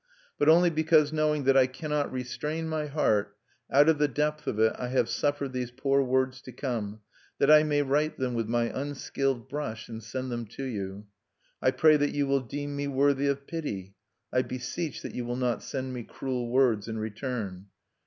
[0.39, 3.37] But only because knowing that I cannot restrain my heart,
[3.69, 7.01] out of the depth of it I have suffered these poor words to come,
[7.37, 11.05] that I may write them with my unskillful brush, and send them to you.
[11.61, 13.93] I pray that you will deem me worthy of pity;
[14.33, 17.67] I beseech that you will not send me cruel words in return.